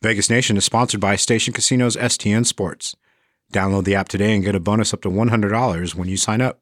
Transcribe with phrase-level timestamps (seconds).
[0.00, 2.94] Vegas Nation is sponsored by Station Casinos STN Sports.
[3.52, 6.60] Download the app today and get a bonus up to $100 when you sign up.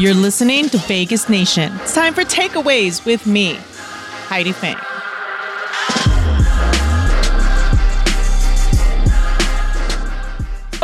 [0.00, 1.72] You're listening to Vegas Nation.
[1.82, 3.54] It's time for takeaways with me,
[4.26, 4.87] Heidi Fang.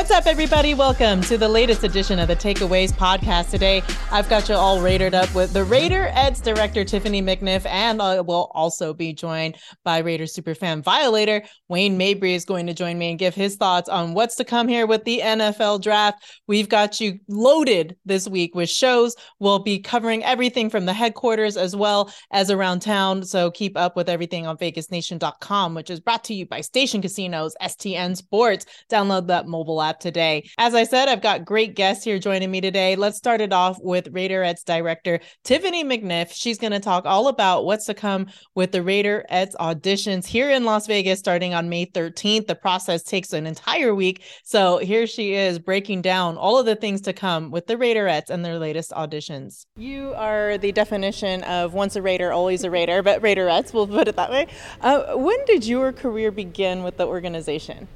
[0.04, 0.74] What's up, everybody?
[0.74, 3.50] Welcome to the latest edition of the Takeaways podcast.
[3.50, 3.82] Today,
[4.12, 8.50] I've got you all rated up with the Raiderettes director Tiphanie McNiff, and I will
[8.52, 13.18] also be joined by Raider superfan Violator Wayne Mabry is going to join me and
[13.18, 16.22] give his thoughts on what's to come here with the NFL draft.
[16.46, 19.16] We've got you loaded this week with shows.
[19.38, 23.24] We'll be covering everything from the headquarters as well as around town.
[23.24, 27.56] So keep up with everything on VegasNation.com, which is brought to you by Station Casinos,
[27.62, 28.66] STN Sports.
[28.90, 30.46] Download that mobile app today.
[30.58, 32.94] As I said, I've got great guests here joining me today.
[32.94, 36.30] Let's start it off with Raiderettes director Tiphanie McNiff.
[36.30, 40.64] She's going to talk all about what's to come with the Raiderettes auditions here in
[40.64, 42.46] Las Vegas starting on May 13th.
[42.46, 44.22] The process takes an entire week.
[44.44, 48.28] So here she is breaking down all of the things to come with the Raiderettes
[48.28, 49.64] and their latest auditions.
[49.76, 54.06] You are the definition of once a Raider, always a Raider, but Raiderettes, we'll put
[54.06, 54.48] it that way.
[54.82, 57.88] Uh, when did your career begin with the organization?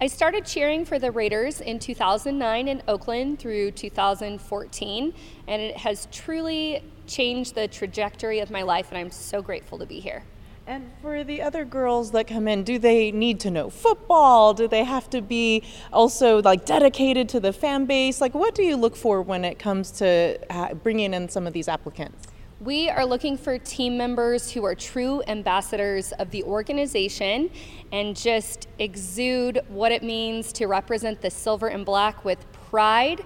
[0.00, 5.12] I started cheering for the Raiders in 2009 in Oakland through 2014,
[5.48, 9.86] and it has truly changed the trajectory of my life, and I'm so grateful to
[9.86, 10.22] be here.
[10.68, 14.54] And for the other girls that come in, do they need to know football?
[14.54, 18.20] Do they have to be also like dedicated to the fan base?
[18.20, 21.52] Like, what do you look for when it comes to uh, bringing in some of
[21.52, 22.28] these applicants?
[22.60, 27.50] We are looking for team members who are true ambassadors of the organization
[27.92, 33.24] and just exude what it means to represent the silver and black with pride.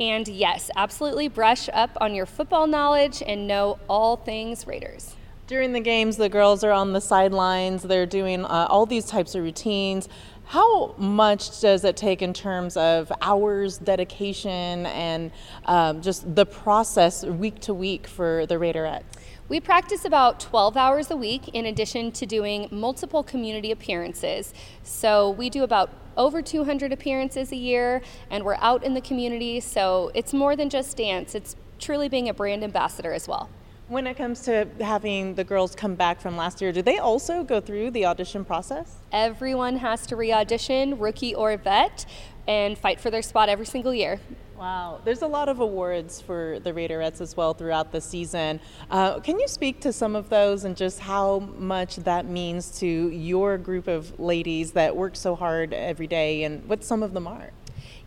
[0.00, 5.14] And yes, absolutely brush up on your football knowledge and know all things Raiders.
[5.48, 9.34] During the games, the girls are on the sidelines, they're doing uh, all these types
[9.34, 10.08] of routines.
[10.44, 15.32] How much does it take in terms of hours, dedication, and
[15.66, 19.02] um, just the process week to week for the Raiderettes?
[19.48, 24.54] We practice about 12 hours a week in addition to doing multiple community appearances.
[24.84, 28.00] So we do about over 200 appearances a year
[28.30, 29.58] and we're out in the community.
[29.58, 33.50] So it's more than just dance, it's truly being a brand ambassador as well.
[33.92, 37.44] When it comes to having the girls come back from last year, do they also
[37.44, 38.96] go through the audition process?
[39.12, 42.06] Everyone has to re audition, rookie or vet,
[42.48, 44.18] and fight for their spot every single year.
[44.56, 48.60] Wow, there's a lot of awards for the Raiderettes as well throughout the season.
[48.90, 52.86] Uh, can you speak to some of those and just how much that means to
[52.86, 57.26] your group of ladies that work so hard every day and what some of them
[57.26, 57.50] are?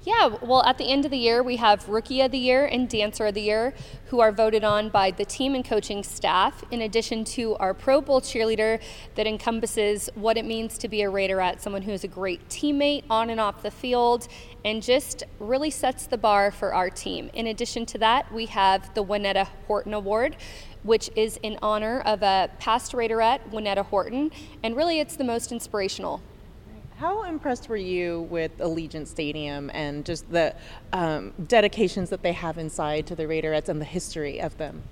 [0.06, 2.88] Yeah, well, at the end of the year, we have Rookie of the Year and
[2.88, 3.74] Dancer of the Year,
[4.10, 8.02] who are voted on by the team and coaching staff, in addition to our Pro
[8.02, 8.80] Bowl cheerleader
[9.16, 13.04] that encompasses what it means to be a Raiderette, someone who is a great teammate
[13.10, 14.28] on and off the field,
[14.64, 17.32] and just really sets the bar for our team.
[17.34, 20.36] In addition to that, we have the Winetta Horton Award,
[20.84, 24.30] which is in honor of a past Raiderette, Winetta Horton,
[24.62, 26.22] and really it's the most inspirational
[26.98, 30.56] how impressed were you with Allegiant Stadium and just the
[30.94, 34.84] um, dedications that they have inside to the Raiderettes and the history of them?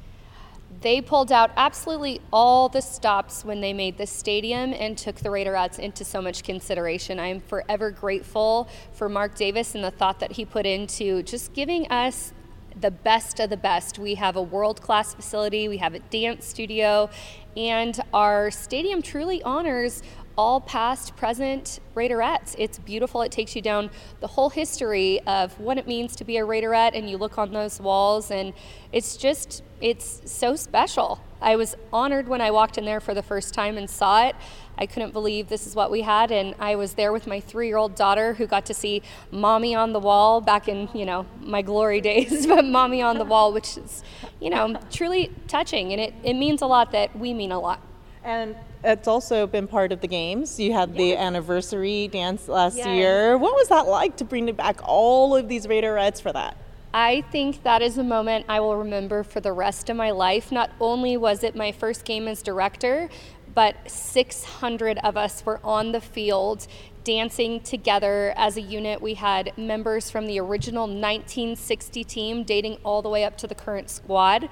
[0.82, 5.30] They pulled out absolutely all the stops when they made the stadium and took the
[5.30, 7.20] Raiderettes into so much consideration.
[7.20, 11.54] I am forever grateful for Mark Davis and the thought that he put into just
[11.54, 12.34] giving us
[12.80, 14.00] the best of the best.
[14.00, 17.10] We have a world class facility, we have a dance studio,
[17.56, 20.02] and our stadium truly honors
[20.38, 22.56] all past, present Raiderettes.
[22.58, 23.22] It's beautiful.
[23.22, 23.90] It takes you down
[24.20, 27.52] the whole history of what it means to be a Raiderette, and you look on
[27.54, 28.54] those walls, and
[28.92, 31.22] it's just, it's so special.
[31.42, 34.36] I was honored when I walked in there for the first time and saw it.
[34.78, 37.96] I couldn't believe this is what we had, and I was there with my three-year-old
[37.96, 42.02] daughter who got to see "Mommy on the Wall" back in you know my glory
[42.10, 44.04] days, but "Mommy on the Wall," which is
[44.40, 47.82] you know truly touching, and it, it means a lot that we mean a lot.
[48.24, 50.60] And it's also been part of the games.
[50.60, 52.88] You had the anniversary dance last yes.
[52.88, 53.38] year.
[53.38, 56.58] What was that like to bring back all of these Raiderettes for that?
[56.94, 60.52] I think that is a moment I will remember for the rest of my life.
[60.52, 63.10] Not only was it my first game as director,
[63.56, 66.68] but 600 of us were on the field
[67.04, 69.02] dancing together as a unit.
[69.02, 73.56] We had members from the original 1960 team dating all the way up to the
[73.56, 74.50] current squad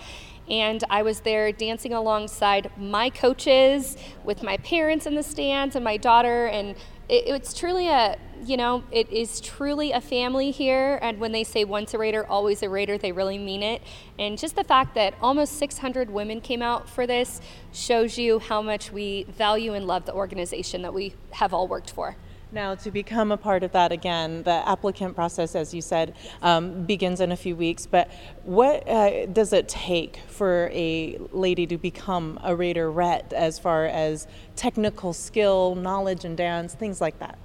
[0.49, 5.83] and I was there dancing alongside my coaches with my parents in the stands and
[5.83, 6.75] my daughter and
[7.07, 10.97] it, it's truly a you know, it is truly a family here.
[11.03, 13.83] And when they say once a Raider, always a Raider, they really mean it.
[14.17, 17.39] And just the fact that almost 600 women came out for this
[17.71, 21.91] shows you how much we value and love the organization that we have all worked
[21.91, 22.15] for.
[22.53, 26.83] Now, to become a part of that again, the applicant process, as you said, um,
[26.83, 27.85] begins in a few weeks.
[27.85, 28.11] But
[28.43, 34.27] what uh, does it take for a lady to become a Raiderette as far as
[34.57, 37.37] technical skill, knowledge, and dance, things like that?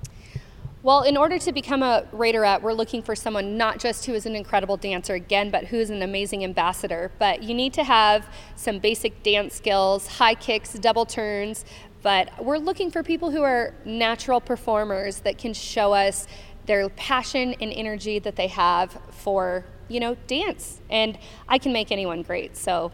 [0.86, 4.24] Well, in order to become a Raiderette, we're looking for someone not just who is
[4.24, 7.10] an incredible dancer again, but who is an amazing ambassador.
[7.18, 11.64] But you need to have some basic dance skills, high kicks, double turns,
[12.06, 16.28] but we're looking for people who are natural performers that can show us
[16.66, 20.80] their passion and energy that they have for, you know, dance.
[20.88, 21.18] And
[21.48, 22.56] I can make anyone great.
[22.56, 22.92] So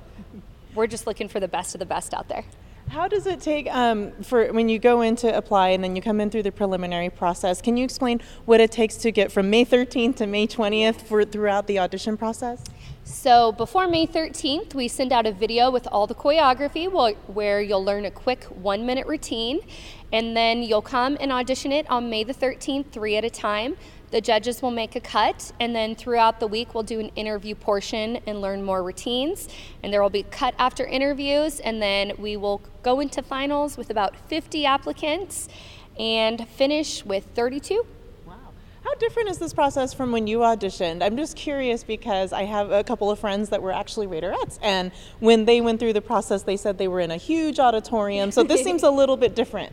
[0.74, 2.42] we're just looking for the best of the best out there.
[2.88, 6.00] How does it take um, for when you go in to apply and then you
[6.00, 7.60] come in through the preliminary process?
[7.60, 11.22] Can you explain what it takes to get from May 13th to May 20th for
[11.26, 12.64] throughout the audition process?
[13.04, 16.88] So before May 13th, we send out a video with all the choreography
[17.26, 19.60] where you'll learn a quick one minute routine.
[20.12, 23.76] And then you'll come and audition it on May the 13th, three at a time.
[24.12, 27.54] The judges will make a cut, and then throughout the week, we'll do an interview
[27.54, 29.48] portion and learn more routines.
[29.82, 33.88] And there will be cut after interviews, and then we will go into finals with
[33.88, 35.48] about 50 applicants
[35.98, 37.86] and finish with 32
[38.92, 41.02] how different is this process from when you auditioned?
[41.02, 44.92] I'm just curious because I have a couple of friends that were actually Raiderettes, and
[45.18, 48.30] when they went through the process, they said they were in a huge auditorium.
[48.30, 49.72] So this seems a little bit different.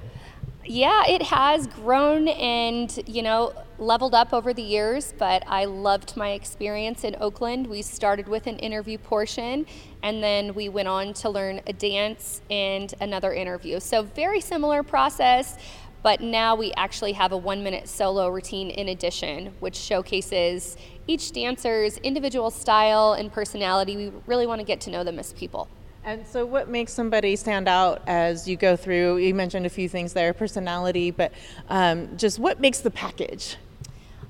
[0.63, 6.15] Yeah, it has grown and, you know, leveled up over the years, but I loved
[6.15, 7.65] my experience in Oakland.
[7.67, 9.65] We started with an interview portion
[10.03, 13.79] and then we went on to learn a dance and another interview.
[13.79, 15.57] So, very similar process,
[16.03, 21.31] but now we actually have a one minute solo routine in addition, which showcases each
[21.31, 23.97] dancer's individual style and personality.
[23.97, 25.67] We really want to get to know them as people.
[26.03, 29.17] And so, what makes somebody stand out as you go through?
[29.17, 31.33] You mentioned a few things there personality, but
[31.67, 33.57] um, just what makes the package?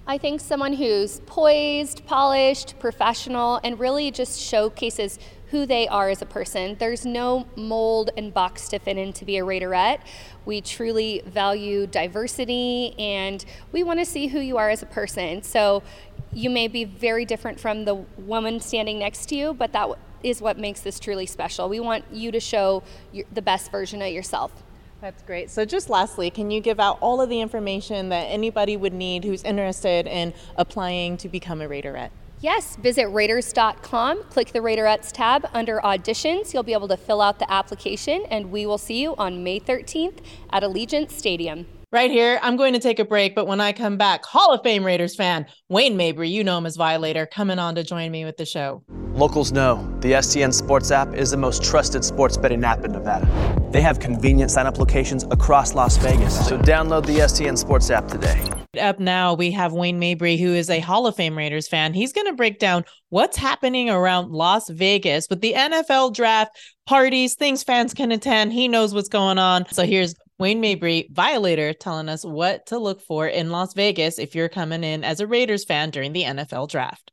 [0.07, 5.19] I think someone who's poised, polished, professional, and really just showcases
[5.51, 6.75] who they are as a person.
[6.79, 9.99] There's no mold and box to fit in to be a Raiderette.
[10.45, 15.41] We truly value diversity and we want to see who you are as a person.
[15.43, 15.83] So
[16.31, 19.89] you may be very different from the woman standing next to you, but that
[20.23, 21.69] is what makes this truly special.
[21.69, 22.83] We want you to show
[23.31, 24.51] the best version of yourself.
[25.01, 25.49] That's great.
[25.49, 29.23] So, just lastly, can you give out all of the information that anybody would need
[29.23, 32.09] who's interested in applying to become a Raiderette?
[32.41, 36.53] Yes, visit Raiders.com, click the Raiderettes tab under auditions.
[36.53, 39.59] You'll be able to fill out the application, and we will see you on May
[39.59, 40.19] 13th
[40.51, 41.67] at Allegiant Stadium.
[41.91, 44.61] Right here, I'm going to take a break, but when I come back, Hall of
[44.63, 48.23] Fame Raiders fan Wayne Mabry, you know him as Violator, coming on to join me
[48.25, 48.83] with the show.
[49.13, 53.27] Locals know the STN Sports app is the most trusted sports betting app in Nevada.
[53.71, 58.07] They have convenient sign up locations across Las Vegas, so download the STN Sports app
[58.07, 58.58] today.
[58.77, 61.91] Up now, we have Wayne Mabry, who is a Hall of Fame Raiders fan.
[61.91, 66.55] He's going to break down what's happening around Las Vegas with the NFL draft
[66.85, 68.53] parties, things fans can attend.
[68.53, 69.65] He knows what's going on.
[69.71, 74.35] So here's Wayne Mabry, Violator, telling us what to look for in Las Vegas if
[74.35, 77.11] you're coming in as a Raiders fan during the NFL draft.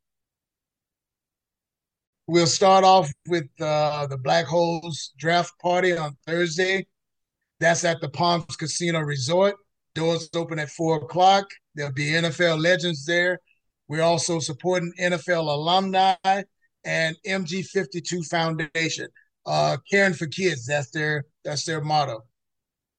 [2.26, 6.86] We'll start off with uh, the Black Holes draft party on Thursday.
[7.60, 9.56] That's at the Palms Casino Resort.
[9.96, 11.46] Doors open at four o'clock.
[11.74, 13.40] There'll be NFL legends there.
[13.88, 16.14] We're also supporting NFL alumni
[16.84, 19.08] and MG52 Foundation.
[19.46, 20.66] Uh, caring for kids.
[20.66, 22.24] That's their that's their motto.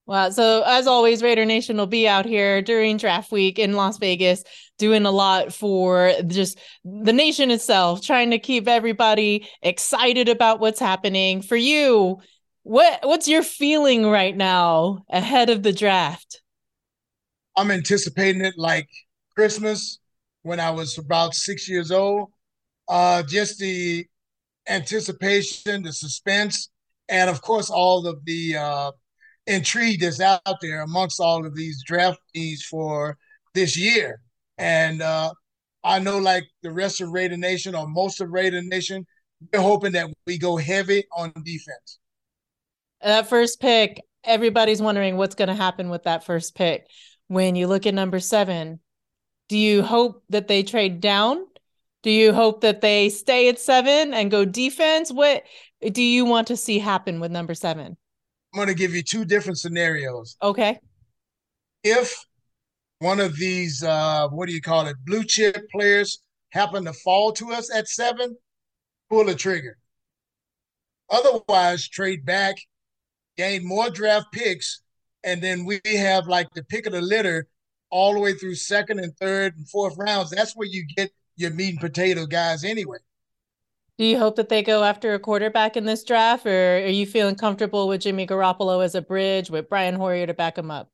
[0.07, 0.29] Wow.
[0.29, 4.43] So as always, Raider Nation will be out here during draft week in Las Vegas,
[4.77, 10.79] doing a lot for just the nation itself, trying to keep everybody excited about what's
[10.79, 11.41] happening.
[11.41, 12.21] For you,
[12.63, 16.41] what what's your feeling right now ahead of the draft?
[17.57, 18.87] I'm anticipating it like
[19.35, 19.97] Christmas
[20.43, 22.29] when I was about six years old.
[22.87, 24.05] Uh, just the
[24.69, 26.69] anticipation, the suspense,
[27.09, 28.91] and of course, all of the uh,
[29.47, 33.17] intrigue that's out there amongst all of these draftees for
[33.55, 34.21] this year.
[34.59, 35.33] And uh,
[35.83, 39.05] I know, like the rest of Raider Nation or most of Raider Nation,
[39.51, 41.97] we're hoping that we go heavy on defense.
[43.01, 46.85] That first pick, everybody's wondering what's going to happen with that first pick
[47.27, 48.79] when you look at number seven,
[49.49, 51.45] do you hope that they trade down?
[52.03, 55.11] Do you hope that they stay at seven and go defense?
[55.11, 55.43] What
[55.91, 57.97] do you want to see happen with number seven?
[58.53, 60.37] I'm going to give you two different scenarios.
[60.41, 60.79] Okay.
[61.83, 62.25] If
[62.99, 66.19] one of these uh, what do you call it blue chip players
[66.51, 68.35] happen to fall to us at seven,
[69.09, 69.77] pull the trigger.
[71.09, 72.55] Otherwise, trade back,
[73.37, 74.81] gain more draft picks,
[75.23, 77.47] and then we have like the pick of the litter
[77.89, 80.31] all the way through second and third and fourth rounds.
[80.31, 82.97] That's where you get your meat and potato guys anyway.
[83.97, 87.07] Do you hope that they go after a quarterback in this draft, or are you
[87.07, 90.91] feeling comfortable with Jimmy Garoppolo as a bridge with Brian Hoyer to back him up?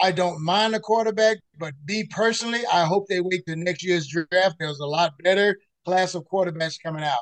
[0.00, 4.06] I don't mind a quarterback, but me personally, I hope they wait to next year's
[4.06, 4.56] draft.
[4.58, 7.20] There's a lot better class of quarterbacks coming out.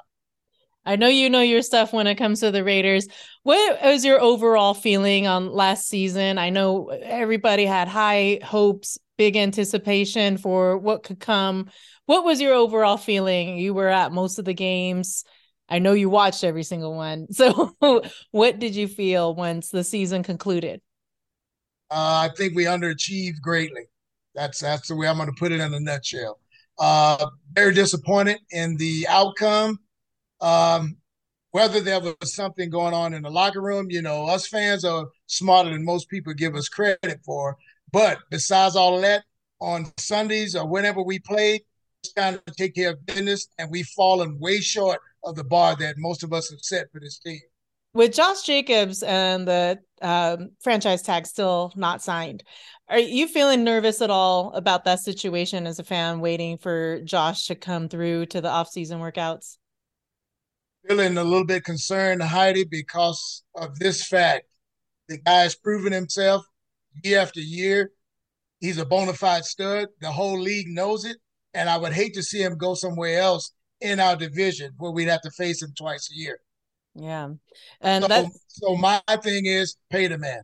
[0.87, 3.07] I know you know your stuff when it comes to the Raiders.
[3.43, 6.39] What was your overall feeling on last season?
[6.39, 11.71] I know everybody had high hopes, big anticipation for what could come.
[12.07, 13.57] What was your overall feeling?
[13.59, 15.25] You were at most of the games.
[15.69, 17.29] I know you watched every single one.
[17.33, 17.75] So,
[18.31, 20.83] what did you feel once the season concluded?
[21.91, 23.85] Uh, I think we underachieved greatly.
[24.35, 26.41] That's that's the way I'm going to put it in a nutshell.
[26.79, 29.79] Uh, very disappointed in the outcome.
[30.45, 30.99] Um,
[31.53, 35.07] whether there was something going on in the locker room, you know, us fans are
[35.27, 37.57] smarter than most people give us credit for.
[37.93, 39.25] But besides all of that,
[39.61, 41.63] on Sundays or whenever we played,
[42.03, 45.77] it's time to take care of business, and we've fallen way short of the bar
[45.77, 47.41] that most of us have set for this team.
[47.95, 52.43] With Josh Jacobs and the um, franchise tag still not signed,
[52.89, 57.47] are you feeling nervous at all about that situation as a fan, waiting for Josh
[57.47, 59.57] to come through to the offseason workouts?
[60.87, 64.47] Feeling a little bit concerned, Heidi, because of this fact.
[65.09, 66.47] The guy's proven himself
[67.03, 67.91] year after year.
[68.61, 69.89] He's a bona fide stud.
[70.01, 71.19] The whole league knows it.
[71.53, 75.09] And I would hate to see him go somewhere else in our division where we'd
[75.09, 76.39] have to face him twice a year.
[76.95, 77.31] Yeah.
[77.81, 80.43] And so, so my thing is pay the man.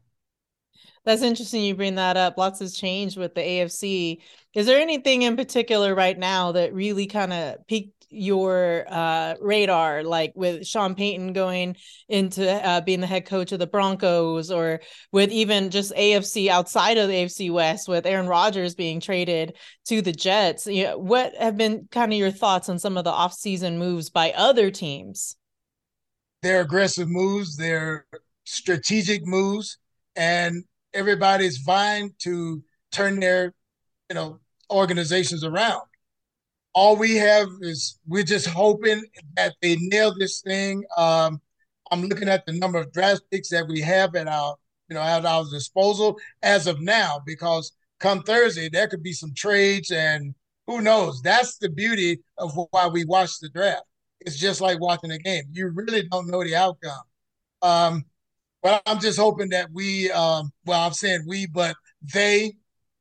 [1.04, 2.36] That's interesting you bring that up.
[2.36, 4.18] Lots has changed with the AFC.
[4.54, 10.02] Is there anything in particular right now that really kind of piqued your uh, radar,
[10.02, 11.76] like with Sean Payton going
[12.08, 14.80] into uh, being the head coach of the Broncos, or
[15.12, 20.02] with even just AFC outside of the AFC West, with Aaron Rodgers being traded to
[20.02, 20.66] the Jets?
[20.66, 24.10] You know, what have been kind of your thoughts on some of the offseason moves
[24.10, 25.36] by other teams?
[26.42, 28.06] They're aggressive moves, they're
[28.44, 29.78] strategic moves,
[30.16, 30.64] and
[30.94, 32.62] everybody's vying to
[32.92, 33.54] turn their,
[34.08, 34.40] you know,
[34.70, 35.82] organizations around
[36.74, 39.02] all we have is we're just hoping
[39.36, 40.84] that they nail this thing.
[40.96, 41.40] Um,
[41.90, 44.56] I'm looking at the number of draft picks that we have at our,
[44.88, 49.34] you know, at our disposal as of now, because come Thursday there could be some
[49.34, 50.34] trades, and
[50.66, 51.20] who knows?
[51.22, 53.82] That's the beauty of why we watch the draft.
[54.20, 55.44] It's just like watching a game.
[55.50, 57.02] You really don't know the outcome.
[57.62, 58.04] Um,
[58.62, 61.74] but I'm just hoping that we, um, well, I'm saying we, but
[62.14, 62.52] they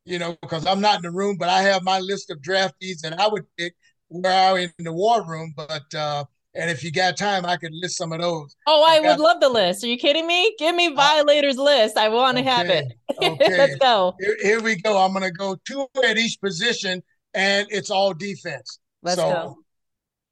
[0.10, 3.02] you know, because I'm not in the room, but I have my list of draftees
[3.02, 3.76] that I would pick
[4.08, 5.54] where I'm in the war room.
[5.56, 6.26] But uh,
[6.56, 8.56] and if you got time, I could list some of those.
[8.66, 9.84] Oh, I, I would love the list.
[9.84, 10.56] Are you kidding me?
[10.58, 11.96] Give me uh, Violators uh, list.
[11.96, 12.86] I want to okay, have it.
[13.22, 13.58] Okay.
[13.58, 14.16] Let's go.
[14.18, 14.98] Here, here, we go.
[14.98, 18.80] I'm gonna go two at each position, and it's all defense.
[19.04, 19.58] Let's so, go.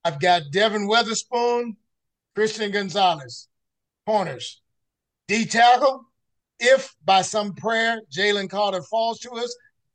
[0.05, 1.75] I've got Devon Witherspoon,
[2.33, 3.49] Christian Gonzalez,
[4.05, 4.61] corners.
[5.27, 6.05] D tackle,
[6.61, 9.53] if by some prayer Jalen Carter falls to us,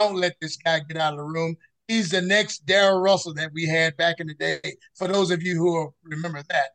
[0.08, 1.56] don't let this guy get out of the room.
[1.88, 4.60] He's the next Darrell Russell that we had back in the day.
[4.96, 6.70] For those of you who remember that.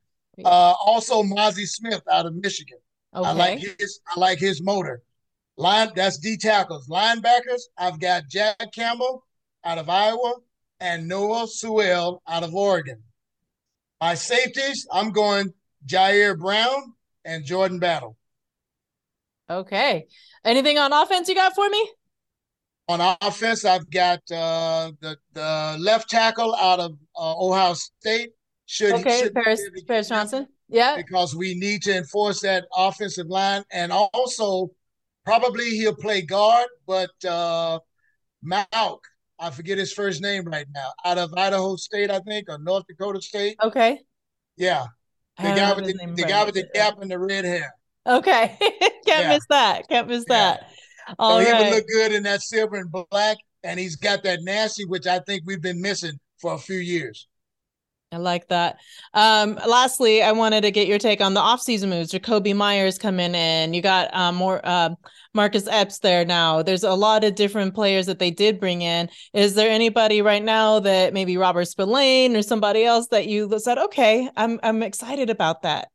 [0.46, 2.78] Uh, also, Mazi Smith out of Michigan.
[3.16, 3.28] Okay.
[3.28, 4.00] I like his.
[4.16, 5.02] I like his motor.
[5.58, 5.90] Line.
[5.96, 6.88] That's D tackles.
[6.88, 7.62] Linebackers.
[7.78, 9.26] I've got Jack Campbell
[9.64, 10.36] out of Iowa
[10.80, 13.02] and Noah Sewell out of Oregon.
[14.00, 14.86] My safeties.
[14.92, 15.52] I'm going
[15.88, 16.94] Ji'Ayir Brown
[17.26, 18.16] and Jordan Battle.
[19.50, 20.06] Okay.
[20.46, 21.90] Anything on offense you got for me?
[22.90, 28.30] On offense, I've got uh, the the left tackle out of uh, Ohio State.
[28.66, 30.48] Should okay, should Paris, Paris Johnson.
[30.70, 34.72] Yeah, because we need to enforce that offensive line, and also
[35.26, 36.68] probably he'll play guard.
[36.86, 37.80] But uh,
[38.42, 39.02] Mauch,
[39.38, 42.86] I forget his first name right now, out of Idaho State, I think, or North
[42.88, 43.58] Dakota State.
[43.62, 44.00] Okay.
[44.56, 44.86] Yeah,
[45.38, 47.74] the guy with the, the guy with the gap and the red hair.
[48.08, 48.58] Okay.
[48.60, 49.30] Can't yeah.
[49.30, 49.88] miss that.
[49.90, 50.36] Can't miss yeah.
[50.36, 50.72] that.
[51.20, 51.66] All so right.
[51.66, 55.08] He would look good in that silver and black, and he's got that nasty, which
[55.08, 57.28] I think we've been missing for a few years.
[58.12, 58.78] I like that.
[59.14, 62.12] Um, lastly, I wanted to get your take on the offseason moves.
[62.12, 63.74] Jakobi Meyers coming in.
[63.74, 64.92] You got um, more uh,
[65.34, 66.62] Marcus Epps there now.
[66.62, 69.10] There's a lot of different players that they did bring in.
[69.34, 73.78] Is there anybody right now that maybe Robert Spillane or somebody else that you said,
[73.78, 75.90] okay, I'm I'm excited about that?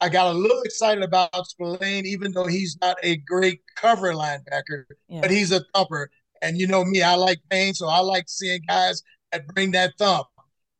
[0.00, 4.84] I got a little excited about Spillane, even though he's not a great cover linebacker,
[5.08, 5.20] yeah.
[5.20, 6.10] but he's a thumper.
[6.42, 9.92] And you know me, I like pain, so I like seeing guys that bring that
[9.98, 10.26] thump.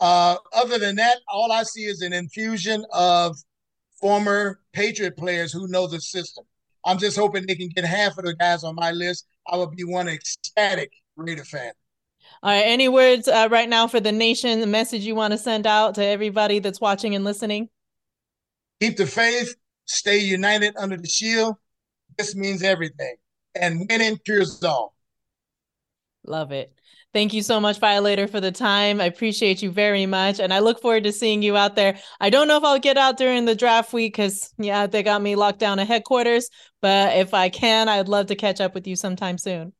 [0.00, 3.36] Uh, other than that, all I see is an infusion of
[4.00, 6.44] former Patriot players who know the system.
[6.86, 9.26] I'm just hoping they can get half of the guys on my list.
[9.46, 11.72] I would be one ecstatic Raider fan.
[12.42, 12.62] All right.
[12.64, 14.60] Any words uh, right now for the nation?
[14.60, 17.68] The message you want to send out to everybody that's watching and listening?
[18.80, 19.54] Keep the faith.
[19.86, 21.56] Stay united under the shield.
[22.16, 23.16] This means everything.
[23.54, 24.94] And winning cures all.
[26.24, 26.72] Love it.
[27.12, 29.00] Thank you so much, Violator, for the time.
[29.00, 30.38] I appreciate you very much.
[30.38, 31.98] And I look forward to seeing you out there.
[32.20, 35.20] I don't know if I'll get out during the draft week because, yeah, they got
[35.20, 36.48] me locked down at headquarters.
[36.80, 39.72] But if I can, I'd love to catch up with you sometime soon.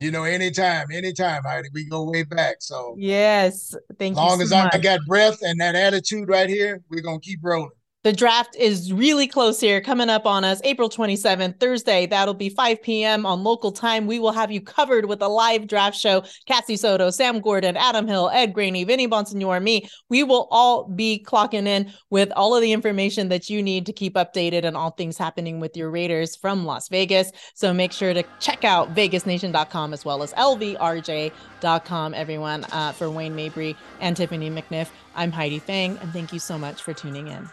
[0.00, 1.68] You know, anytime, anytime, Heidi.
[1.74, 2.56] We go way back.
[2.60, 4.22] So, yes, thank you.
[4.22, 4.74] As long so as much.
[4.74, 7.70] I got breath and that attitude right here, we're going to keep rolling.
[8.08, 12.06] The draft is really close here, coming up on us April 27th, Thursday.
[12.06, 13.26] That'll be 5 p.m.
[13.26, 14.06] on local time.
[14.06, 16.24] We will have you covered with a live draft show.
[16.46, 19.90] Cassie Soto, Sam Gordon, Adam Hill, Ed Graney, Vinny Bonsignore, me.
[20.08, 23.92] We will all be clocking in with all of the information that you need to
[23.92, 27.30] keep updated on all things happening with your Raiders from Las Vegas.
[27.52, 33.36] So make sure to check out vegasnation.com as well as lvrj.com, everyone, uh, for Wayne
[33.36, 34.88] Mabry and Tiphanie McNiff.
[35.18, 37.48] I'm Heidi Fang, and thank you so much for tuning in.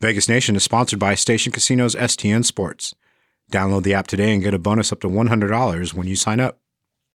[0.00, 2.94] Vegas Nation is sponsored by Station Casinos STN Sports.
[3.52, 6.58] Download the app today and get a bonus up to $100 when you sign up.